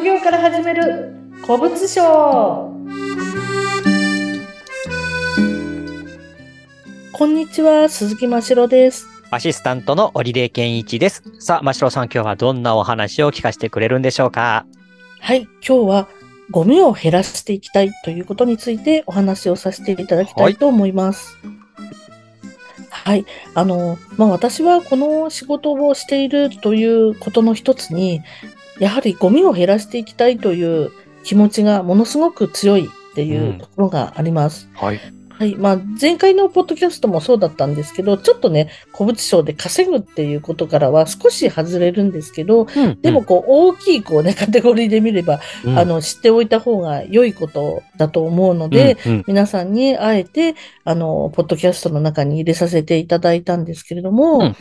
[0.00, 1.12] 副業から始める
[1.44, 2.74] 古物商
[7.12, 11.22] こんにちは鈴木真城ですアシスタントの織出健一です。
[11.38, 14.64] さあ、真城さん、今日はどんなお話を聞かせてくれるんでしょうか？
[15.20, 16.08] はい今日は
[16.50, 21.36] ゴミを減らしていきたいということについてお話をさせていただきたいと思います。
[22.88, 23.26] はい。
[23.54, 28.22] あの、まあ、私はこの仕事をしているということの一つに、
[28.80, 30.90] やはりゴミを減らしていきたいという
[31.22, 34.68] 気持ちがものすごく強いっていうところがあります。
[34.74, 35.00] はい。
[35.40, 35.54] はい。
[35.56, 42.66] まあ、前回のポッドキャストもそうだったんですけど、ちょっとね、古物商で稼ぐっていうことからは少し外れるんですけど、
[43.00, 54.56] でも、こう、大きい、こうね、カテゴリーで見れば、うん、あの、知っておいた方が良いことだと思うので、うんうん皆さんにあえて、あの、ポッドキャストの中に入れさせていただいたんですけれども、うん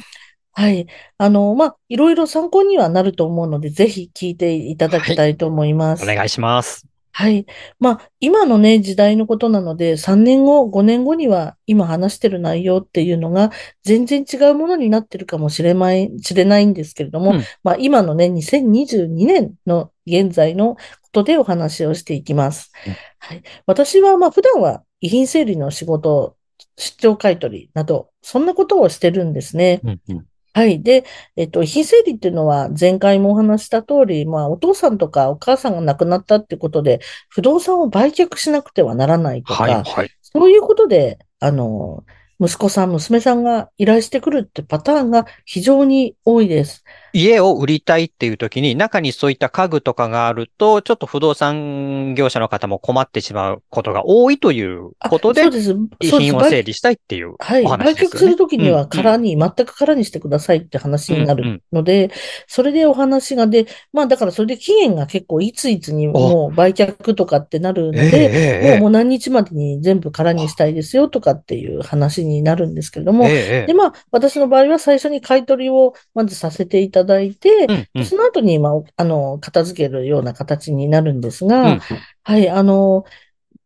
[0.60, 0.88] はい。
[1.18, 6.04] あの、まあ、いろいろ参考にはなると思うので、ぜひ聞いていただきたいと思います。
[6.04, 6.86] お願いします。
[7.14, 7.46] はい。
[7.80, 13.52] まあ、今のね、時代のことなので、3年後、5年後には、今話してる内容っていうのが、
[13.84, 20.82] 全然違うものになってるかもしれない、知れないんですけれども、うんまあ、今のね、2022年の現在のこ
[21.14, 22.74] とでお話をしていきます。
[22.86, 23.44] うんはい。
[23.66, 26.36] 私は、まあ、普段は遺品整理の仕事、
[26.76, 29.80] 出張買取など、そんなことをしてるんですね。
[29.86, 30.82] うんうんはい。
[30.82, 31.06] で、
[31.36, 40.12] えっと、遺品整理っていうのは前回もお話しした通り、まあ、お父さんとかお母さんが亡くなったってことで、不動産を売却しなくてはならないとか、はい、はい。
[40.22, 42.04] そういうことで、あの、
[42.42, 46.84] 息子さん、娘さんが依頼してくるってパターンが非常に多いです。
[47.14, 55.76] 家を売りたいっていう時に、中にそういった家具とかがあると、ちょっと不動産業者の方も困ってしまうことが多いというあことでそう、です。
[56.02, 57.66] 品を整理したいっていうはい。
[57.66, 58.16] お売話ですよね。
[58.16, 62.12] 却するときには空に、全く空にしてくださいって話になるので、
[62.48, 78.06] それでお話がで、まあだからそれで期限が結構いついつにもう売却とかってなるのええで、ええもう何日までに全部空にしたいですよとかっていう話になるんですけれども、で、まあ、私の場合は最初に買い取りをまずさせていただいて、うんうん。
[78.06, 81.80] その後に、まあ、あの、片付けるような形になるんですが、うんうん。
[82.24, 83.06] はい、あの、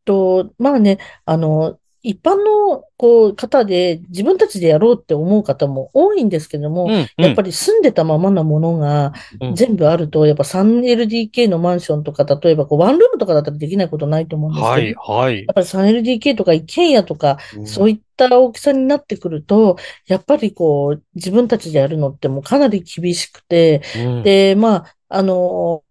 [0.05, 7.25] と、まあね、あの、一般の、こう、方で自分たちでやろうって思う方も多いんですけども、うんうん。
[7.25, 9.55] やっぱり住んでたままのものがうん。
[9.55, 15.37] 全部あると、やっぱ 3LDK のマンションとか、例えばこうワンルームとかだったらできないことないと思うんですはけど、い、はい。
[15.39, 15.51] や。
[15.51, 19.77] っぱり 3LDK とか一軒家とか、そういいった大きさになってくると、
[20.07, 24.23] やっぱりこう、自分たちでやるのってもうかなり厳しくて、うん。
[24.23, 25.83] で、まあ、あの、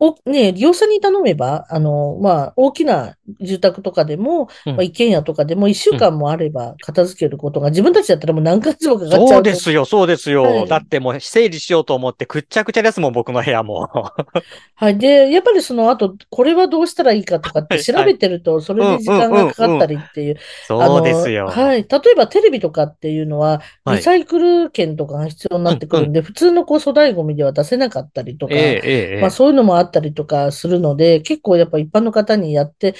[0.00, 9.28] お、ね、利用者に頼めば、あの、まあ、大きな住宅とかでも、うんまあ、一軒家とかでも一週間もあれば片付けることが、自分たちだったらもう何ヶ月もかかっちゃうと。
[9.28, 10.42] そうですよ、そうですよ。
[10.42, 13.88] はいだってもう整理しようと思ってくっちゃくちゃですもん、僕の部屋も。
[14.76, 14.98] はい。
[14.98, 20.36] で、やっぱりその後、これはどうしたらいいかとかって調べてると、それで時間がかかったりっていう。
[20.66, 21.48] そうですよ。
[21.48, 21.86] はい。
[21.88, 32.94] 例えばテレビとかっていうのは、はいリサイクル券とかが必要になってくるんで、普通のこう粗大ゴミでは出せなかったりとか、ええ、ええ、ええまあそういうのもあったりとかするので、結構やっぱ一般の方にやって、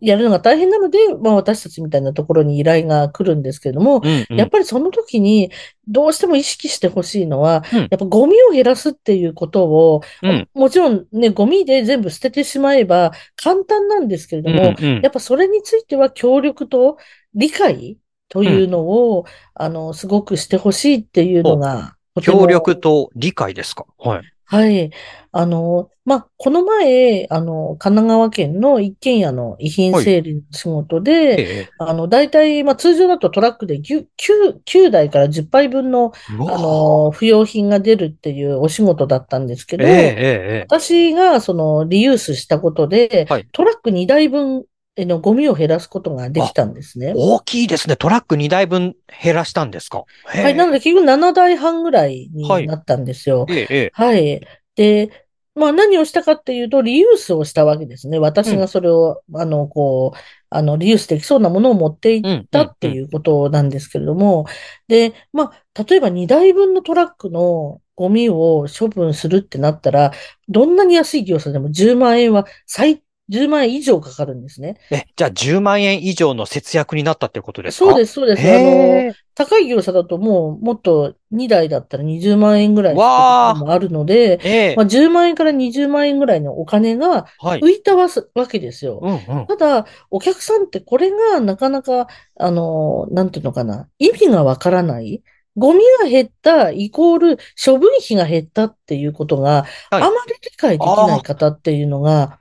[0.00, 4.36] やるのが大変なので、まあ私たちみたいなところに依頼が来るんですけれども、うんうん。
[4.36, 5.50] やっぱりその時に
[5.86, 7.78] どうしても意識してほしいのは、うん。
[7.78, 10.48] やっぱゴミを減らすっていうことを、うん。
[10.54, 15.00] もちろんね、ゴミで全部捨ててしまえば簡単なんですけれども、うんうん。
[15.02, 16.98] やっぱそれについては協力と
[17.34, 23.86] 理解というのを、あの、すごくしてほしいっていうのが、協力と理解ですか？
[23.98, 24.33] はい。
[24.46, 24.90] はい。
[25.32, 31.68] あの、まあ、この前、あの、神奈川県の一軒家の遺品整理の仕事で、ええ。
[31.78, 40.14] あの、大体、まあ、通常だとトラックで 9, 9, 9台から10杯分の、うわあの、不要品が出るっていうお仕事だったんですけど、ええ、ええ、え
[40.58, 40.66] え。
[40.68, 44.64] 私がそのリユースしたことで、はいトラック2台分
[44.96, 47.12] のゴミを減らすことができたんですね。
[47.16, 47.96] 大きいですね。
[47.96, 50.04] トラック2台分減らしたんですか？
[50.24, 50.56] はい。
[50.56, 53.46] なので結局7台半ぐらいになったんですよ。
[53.50, 53.90] ええ、ええ。
[53.92, 54.40] はい。
[54.76, 55.10] で、
[55.56, 58.18] まあ何をしたかっていうと、リユースをしたわけですね。
[58.18, 60.18] 私がそれを、あの、こう、
[60.50, 64.46] あの、リユースできそうなものを持っていったっていうことなんですけれども、
[64.88, 70.10] で、まあ、例えば2台分のトラックのゴミを処分するってなったら、
[70.48, 74.76] どんなに安い業者でも10万円は最、10万円以上かかるんですね。
[74.90, 77.90] え、じゃあ10万円以上の節約になったってことですか？
[77.90, 78.42] そうですす、そうです。
[78.42, 79.14] あの。
[79.36, 87.60] 高い業者だともう、もっと2台だったら20万円ぐらいもあるので、ええまあ、10万円から20万円ぐらいのお金がはい。
[87.60, 89.00] 浮いたわすわけですよ。
[89.02, 89.46] うんうん。
[89.46, 92.06] ただ、お客さんってこれがなかなか、
[92.38, 95.22] あの、なんていうのかな、意味がわからない。
[95.56, 100.12] ゴミが減ったイコール処分費が減ったっていうことが、あまり
[100.42, 102.40] 理解できない方っていうのが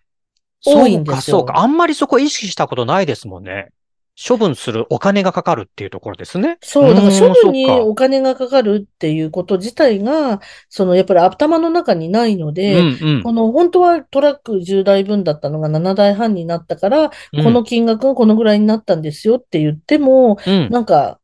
[0.65, 1.39] 多いんですよ。
[1.39, 1.59] そうか、そうか。
[1.59, 3.69] あんまりそこ意識したことないですもんね。
[4.15, 6.57] 処分するお金がかかるっていうところですね。
[6.61, 10.39] そう、だから処分にお金がかかるっていうこと自体が、
[10.69, 21.19] そのやっぱり頭の中にないので、うんうん、この本当はトラック10台分だったのが7台半になったから、うん、この金額がこのぐらいになったんですよって言っても、うん、なんか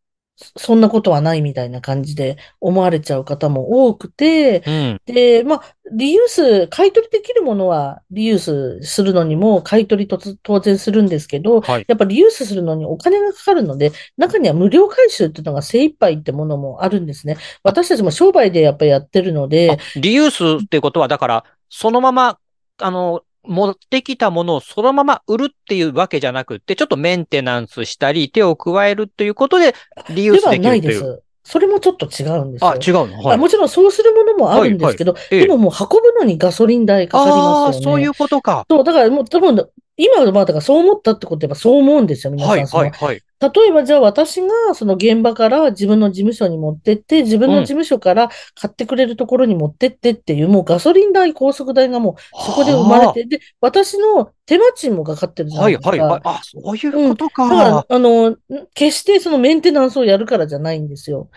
[0.57, 17.37] そんなことはないみたいな感じで思われちゃう方も多くて、うん、で、まあ、リユース、買い取りできるものはリユースするのにも買い取りと当然するんですけど、はい、やっぱリユースするのにお金がかかるので、中には無料回収っていうのが精一杯ってものもあるんですね。
[17.63, 19.77] 私たちも商売でやっぱりやってるので。
[19.95, 22.37] リユースっていうことは、だから、そのまま、
[22.77, 29.73] あの、持ってきたものをそのまま売るっていうわけじゃなくて、ちょっとメンテナンスしたり、手を加えるということで、
[30.09, 30.81] リユースできるという。
[30.81, 31.23] ではないです。
[31.43, 32.69] それもちょっと違うんですよ。
[32.69, 37.49] あ、違うの、はい、もちろんそうするものもあるんですけど、はいはい、でももう運ぶのにガソリン代かかりますよね。
[37.49, 38.65] ああ、そういうことか。
[38.69, 39.67] そう、だからもう多分、
[40.01, 42.57] 今はまあ、だからそう思ったってことはそう思うんですよ、皆さん。
[42.57, 43.21] はい、はい、はい。
[43.41, 52.15] 例えばじゃあ私がその現場から自分の事務所に持ってって、自分の事務所から買ってくれるところに持ってってっていう、うん、もうガソリン代、高速代がもう
[52.45, 55.89] そこで生まれて、で、私の手間賃もかかってるじゃないですか。
[55.89, 56.21] はいはいはい。
[56.23, 57.43] あ、そういうことか。
[57.43, 58.37] うん、だから、あの、
[58.73, 61.29] 決してそのメンテナンスをやるからじゃないんですよ。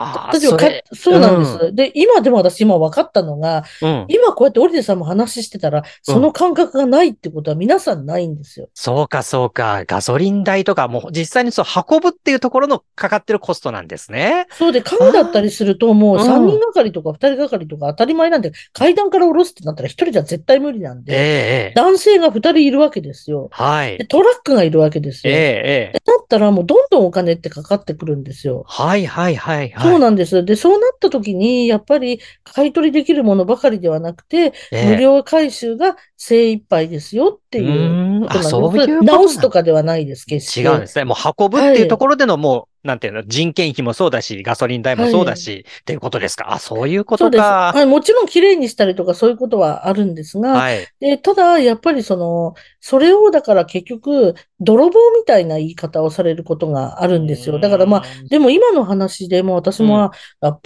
[0.00, 0.56] ああ、そ
[0.92, 8.66] そうなんです、うん、で、今でも私今分かったのが、うん、今こうやってオリデさんも話してたら、その感覚がないってことは皆さんないんですよ。
[8.66, 9.84] うん、そうか、そうか。
[9.86, 14.46] ガソリン代とか、もう実際にそう運ぶっていうところのかかってるコストなんですね。
[14.52, 23.48] そうで、家具だったりすると、もう3人がかりとか2人がかりとか当たり前なんで、階段から下ろすってなったら1人じゃ絶対無理なんで、えー、男性が2人いるわけですよ。
[23.50, 23.98] はい。
[24.06, 25.32] トラックがいるわけですよ。
[25.34, 28.64] ええー、だったらもうどんどんお金ってかかってくるんですよ。
[28.66, 29.87] はいはいはいはい。
[29.90, 30.44] そうなんです。
[30.44, 38.50] で、そうなった時に、やっぱり買い取りできるものばかりではなくて、えー、無料回収が精一杯ですよっていうことなんです。
[38.50, 40.60] そういう直すとかではないです、決して。
[40.60, 41.04] 違うんですね。
[41.04, 46.52] もう運ぶっていうところでのもう、なんていうの、人件費もそうだし、ガソリン代もそうだし、はい、っていうことですか？
[46.52, 47.72] あ、そういうことか。
[47.74, 57.58] はい、もちろん綺麗にしたりとかそういうことはあるんですが、はい、でただ、やっぱりその、それをだから結局、泥棒みたいな言い方をされることがあるんですよ。
[57.58, 60.12] だからまあ、でも今の話でも私も、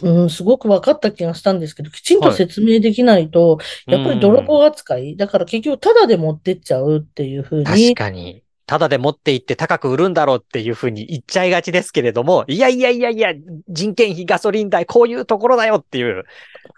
[0.03, 8.42] うん、うん、すごく分かった気がしたんですけど、きちんと説明できないと、はい、やっぱり泥棒扱い、だから結局、ただで持ってっちゃうっていうふうに。
[8.67, 13.33] ただで持って行って高く売るんだろうっていうふうに言っちゃいがちですけれども、いやいやいやいや、
[13.69, 16.25] 人件費、ガソリン代、こういうところだよっていう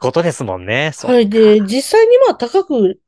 [0.01, 0.93] ことですもんね。
[1.03, 1.29] はい。
[1.29, 2.99] で、実際にまあ高く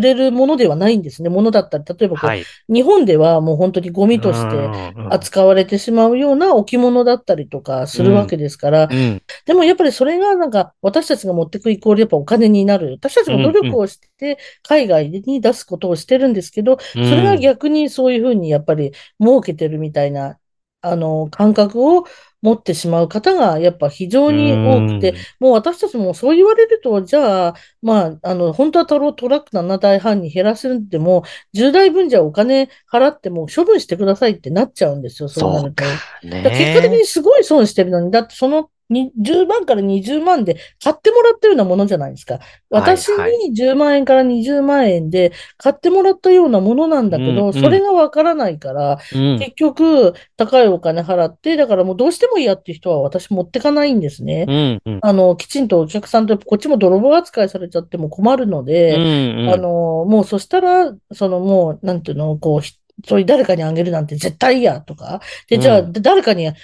[0.00, 1.28] れるものではないんですね。
[1.28, 8.96] ものだったり、例えばこう、はい、日本ではもう本当にゴミとして扱われてしまうような置物だったりとかするわけですから、うん。
[8.96, 12.92] うん、でもやっぱりそれがなんか私たちが持ってくイコールやっぱお金になる。
[12.92, 20.38] 私たちも努力をして海外に出すことをしてるんですけど、それが逆にそういうふうにやっぱり儲けてるみたいな、
[20.80, 22.04] あの、感覚を
[22.42, 31.24] 持ってしまう方がやっぱ非常に多くて、もう私たちもそう言われると、じゃあ、まあ、あの、本当はトロトラック7台半に減らせても、
[31.54, 35.84] 10台分じゃお金払っても処分してくださいってなっちゃうんですよ、そうなると。
[36.22, 42.38] ね、結果的にすごい損してるのに、だってその10万から20万で買ってもらったようなものじゃないですか。
[42.70, 48.98] 私に10万円から20万円で買ってもらったようなものなんだけど、それがわからないから、
[49.36, 54.46] 結局高いお金払って、だからもうどうしても嫌っていう人は私持ってかないんですね。
[55.00, 59.02] あの、きちんとお客さんとこっちも泥棒扱いされちゃっても困るので、
[59.44, 62.62] あの、もうそしたら、そのもう、なんていうの、こう、
[63.06, 65.20] そういう誰かにあげるなんて絶対嫌とか。
[65.48, 66.54] で、じゃあ、誰かにあ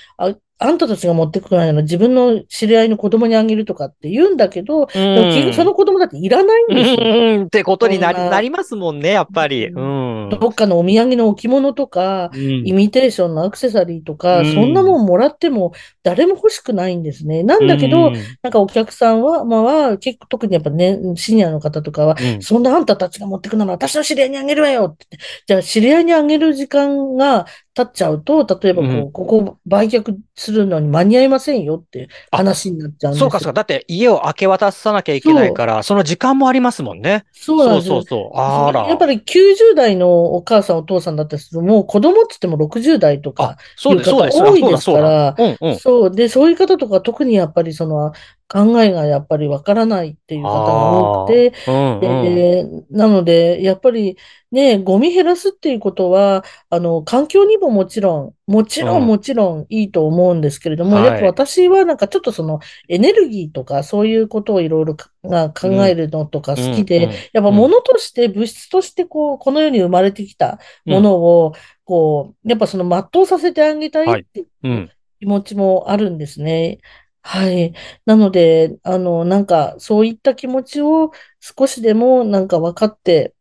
[0.61, 6.97] あんたたちが持ってくるなら自分の知り合いの子供にあげるとかって言うんだけど、うん、でもその子供だっていらないんですよ。
[7.01, 9.69] うん、ってことになりなりますもんね、やっぱり。
[9.69, 15.73] うん、どっかのお土産の置物とか、うん、イミテーションのアクセサリーとか、そんなもんもらっても
[16.03, 17.43] 誰も欲しくないんですね。
[17.43, 25.07] なんだけど、なんかお客さんは、まあは、結構特にやっぱね、シニアの方とかは、そんなあんたたちが持ってくなら私の知り合いにあげるわよって。
[25.47, 33.53] じゃあ知り合いにあげる時間が経っちゃうと、例えばこう、うん、ここ売却するのに間に合いませんよって話になっちゃうんですそうか、そうか。
[33.53, 37.25] だって家を明け渡さなきゃいけないから、その時間もありますもんね。
[37.33, 38.39] そうなんですそうそうそう。
[38.39, 38.89] あら。
[38.89, 45.37] やっぱり90代のお母さんお父さんだったりすると、もう子供って言っても60代とかいう方多いですから、
[45.81, 46.11] そう。
[46.11, 48.13] で、そういう方とか特にやっぱりその、
[48.49, 54.17] 考えがやっぱりわからないっていう方が多くて、うんうん、でなので、やっぱり
[54.51, 61.05] ね、ゴミ減らすっていうことは、あの、環境にももちろん、もちろんもちろんいいと思うんですけれども、はい。
[61.05, 71.53] やっぱ私はなんかちょっとそのエネルギーとかそういうことをいろいろかが考えるのとか好きで、うんうんやっぱ物として、物質としてこう、この世に生まれてきたものを、
[71.85, 74.91] こう、やっぱその全うさせてあげたいっていううん。
[75.21, 76.53] 気持ちもあるんですね。
[76.63, 76.81] はい。
[77.31, 77.75] はい。
[78.07, 83.35] なので、あの、なんか、そういった気持ちを少しでもなんか分かって、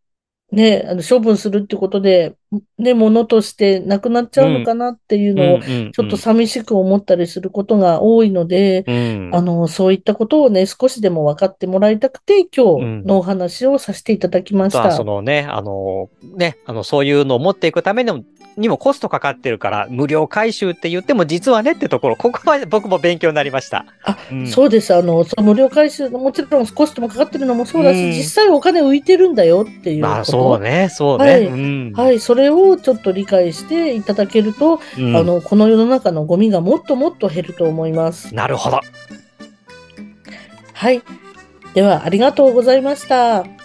[0.51, 2.37] ね、あの、処分するってことで、
[2.79, 14.91] ね、物としてなくなっちゃうのかなっていうのを、ちちょっと寂しく思ったりすることが多いので、うんあの、そういったことをね、少しでも分かってもらいたくて、今日のお話をさせていただきましとはた。
[14.91, 18.23] そのね、あの、ね、あの、そういうのを持っていくための
[18.57, 23.85] にもコストかかってるから、無料回収って言っても実はねってところ、ここは僕も勉強になりました。
[24.03, 24.95] あ、うんそうです。
[24.95, 30.13] あの、その無料回収、もちろんコストもかかってるのもそうだし、うん実際お金浮いてるんだよっていうこと。
[30.15, 31.25] まあ、そうね、そうね。
[31.25, 38.33] はいうんはい、それをちょっと理解していただけると、うんあの、この世の中のゴミがもっともっと減ると思います。
[38.33, 38.79] なるほど。
[40.73, 41.01] はい。
[41.73, 43.56] では、ありがとうございました。